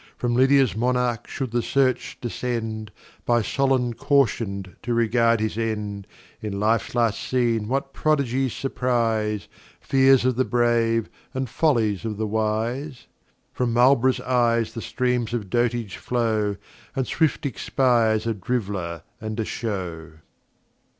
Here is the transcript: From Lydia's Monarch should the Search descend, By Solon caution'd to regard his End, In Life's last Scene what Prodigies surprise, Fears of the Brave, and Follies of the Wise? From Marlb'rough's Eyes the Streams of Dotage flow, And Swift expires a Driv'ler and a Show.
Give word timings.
From 0.17 0.33
Lydia's 0.33 0.75
Monarch 0.75 1.27
should 1.27 1.51
the 1.51 1.61
Search 1.61 2.17
descend, 2.19 2.91
By 3.23 3.43
Solon 3.43 3.93
caution'd 3.93 4.75
to 4.81 4.95
regard 4.95 5.39
his 5.39 5.59
End, 5.59 6.07
In 6.41 6.59
Life's 6.59 6.95
last 6.95 7.19
Scene 7.21 7.67
what 7.67 7.93
Prodigies 7.93 8.51
surprise, 8.51 9.47
Fears 9.79 10.25
of 10.25 10.37
the 10.37 10.43
Brave, 10.43 11.07
and 11.35 11.47
Follies 11.47 12.03
of 12.03 12.17
the 12.17 12.25
Wise? 12.25 13.05
From 13.53 13.75
Marlb'rough's 13.75 14.19
Eyes 14.21 14.73
the 14.73 14.81
Streams 14.81 15.35
of 15.35 15.51
Dotage 15.51 15.97
flow, 15.97 16.55
And 16.95 17.05
Swift 17.05 17.45
expires 17.45 18.25
a 18.25 18.33
Driv'ler 18.33 19.03
and 19.21 19.39
a 19.39 19.45
Show. 19.45 20.13